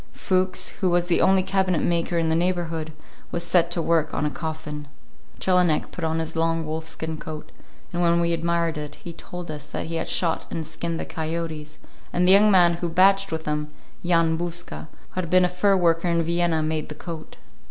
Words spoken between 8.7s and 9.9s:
it, he told us that